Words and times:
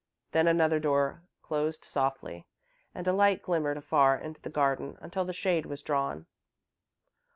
Then 0.31 0.47
another 0.47 0.79
door 0.79 1.21
closed 1.43 1.85
softly 1.85 2.47
and 2.95 3.07
a 3.07 3.13
light 3.13 3.43
glimmered 3.43 3.77
afar 3.77 4.17
into 4.17 4.41
the 4.41 4.49
garden 4.49 4.97
until 4.99 5.25
the 5.25 5.31
shade 5.31 5.67
was 5.67 5.83
drawn. 5.83 6.25